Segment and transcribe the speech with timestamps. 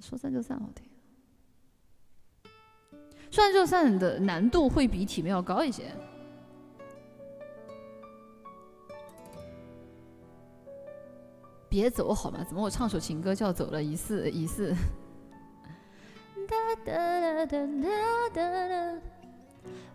[0.00, 0.88] 说散就散好听。
[3.30, 5.92] 说散就散的难度会比体面要高一些。
[11.68, 12.42] 别走好吗？
[12.48, 14.74] 怎么我唱首情歌就要走了一次一次？
[16.48, 17.56] 哒哒哒哒
[18.32, 19.00] 哒哒，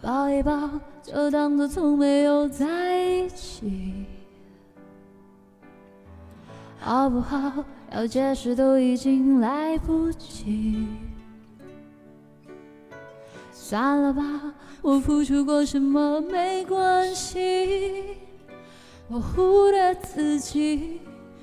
[0.00, 4.06] 抱一抱，就当作从没有在一起，
[6.78, 7.64] 好不好？
[7.92, 10.86] 要解释都已经来不及。
[13.52, 18.16] 算了吧，我付出过什么没关系，
[19.08, 21.00] 我忽略自己。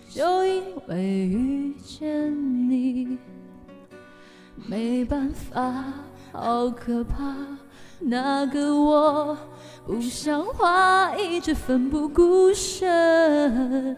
[0.09, 3.17] 就因为遇见你，
[4.67, 5.83] 没办法，
[6.31, 7.35] 好可怕。
[7.99, 9.35] 那个我
[9.87, 13.97] 不像话，一直奋不顾身，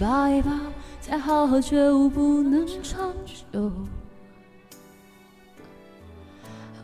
[0.00, 0.50] 抱一抱。
[1.00, 3.12] 再好好觉悟不能长
[3.52, 3.72] 久，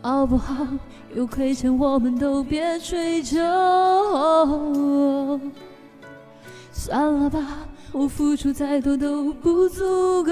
[0.01, 0.65] 好不好？
[1.13, 3.39] 有亏欠我们都别追究。
[6.71, 10.31] 算了吧，我付出再多都不足够。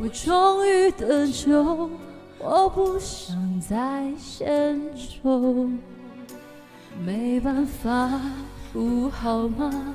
[0.00, 1.90] 我终于得救，
[2.38, 5.68] 我不想再献丑。
[7.04, 8.10] 没办法，
[8.72, 9.94] 不好吗？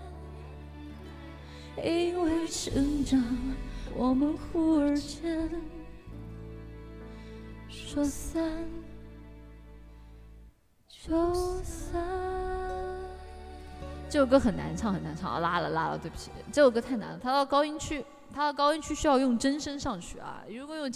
[1.77, 3.21] 因为成长，
[3.95, 5.49] 我们忽而间
[7.69, 8.43] 说散
[10.87, 12.01] 就散。
[14.09, 15.39] 这首歌很难唱，很难唱啊！
[15.39, 17.19] 拉了拉了，对不起，这首歌太难了。
[17.21, 20.43] 它到高音区，它到高音区需要用真声上去啊！
[20.49, 20.89] 如果用。